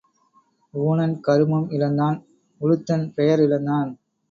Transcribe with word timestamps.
ஊணன் 0.73 1.13
கருமம் 1.21 1.69
இழந்தான் 1.69 2.17
உலுத்தன் 2.61 3.05
பெயர் 3.13 3.39
இழந்தான். 3.39 3.91